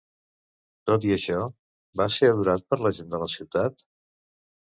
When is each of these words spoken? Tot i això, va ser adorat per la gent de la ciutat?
Tot 0.91 1.03
i 1.09 1.13
això, 1.15 1.41
va 2.01 2.07
ser 2.15 2.31
adorat 2.35 2.65
per 2.71 2.79
la 2.85 2.93
gent 3.01 3.11
de 3.13 3.19
la 3.25 3.31
ciutat? 3.37 3.85